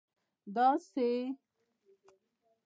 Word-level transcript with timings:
داسي 0.55 1.11